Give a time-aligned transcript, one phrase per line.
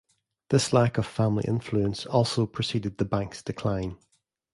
[0.49, 3.99] This lack of family influence also preceded the bank's decline.